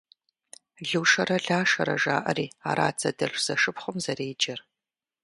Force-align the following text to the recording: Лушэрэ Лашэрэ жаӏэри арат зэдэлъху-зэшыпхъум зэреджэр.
Лушэрэ 0.89 1.37
Лашэрэ 1.47 1.95
жаӏэри 2.01 2.45
арат 2.69 2.95
зэдэлъху-зэшыпхъум 3.01 3.97
зэреджэр. 4.03 4.59